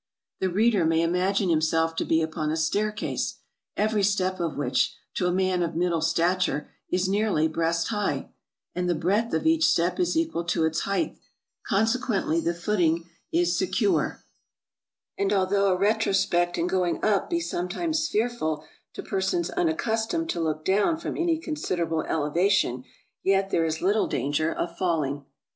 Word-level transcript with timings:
The 0.39 0.49
reader 0.49 0.83
may 0.83 1.03
im 1.03 1.13
agine 1.13 1.51
himself 1.51 1.95
to 1.97 2.05
be 2.05 2.23
upon 2.23 2.49
a 2.49 2.57
staircase, 2.57 3.35
every 3.77 4.01
step 4.01 4.39
of 4.39 4.57
which, 4.57 4.95
to 5.13 5.27
a 5.27 5.31
man 5.31 5.61
of 5.61 5.75
middle 5.75 6.01
stature, 6.01 6.71
is 6.89 7.07
nearly 7.07 7.47
breast 7.47 7.89
high, 7.89 8.31
and 8.73 8.89
the 8.89 8.95
breadth 8.95 9.31
of 9.35 9.45
each 9.45 9.63
step 9.63 9.99
is 9.99 10.17
equal 10.17 10.43
to 10.45 10.65
its 10.65 10.79
height, 10.89 11.19
consequently 11.67 12.41
the 12.41 12.55
footing 12.55 13.07
is 13.31 13.55
secure; 13.55 14.23
and 15.19 15.31
although 15.31 15.67
a 15.71 15.77
retrospect 15.77 16.57
in 16.57 16.65
going 16.65 17.05
up 17.05 17.29
be 17.29 17.39
sometimes 17.39 18.07
fearful 18.07 18.65
to 18.93 19.03
persons 19.03 19.51
unaccustomed 19.51 20.31
to 20.31 20.41
look 20.41 20.65
down 20.65 20.97
from 20.97 21.15
any 21.15 21.37
considerable 21.37 22.01
elevation, 22.09 22.83
yet 23.21 23.51
there 23.51 23.65
is 23.65 23.83
little 23.83 24.07
danger 24.07 24.51
of 24.51 24.75
falling. 24.75 25.25